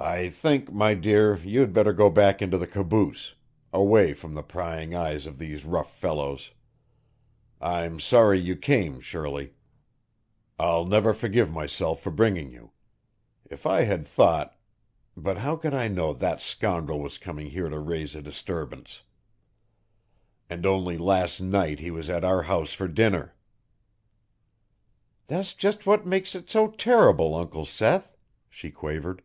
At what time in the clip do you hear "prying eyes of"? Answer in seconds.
4.42-5.38